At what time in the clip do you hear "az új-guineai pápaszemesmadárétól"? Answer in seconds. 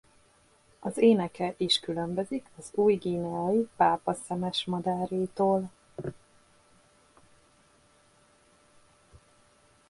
2.57-5.71